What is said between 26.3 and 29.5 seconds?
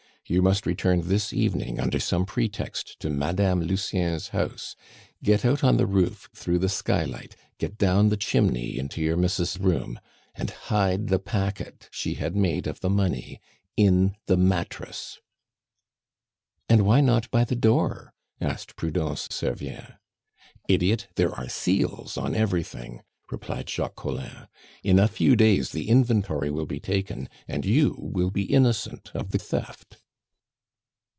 will be taken, and you will be innocent of the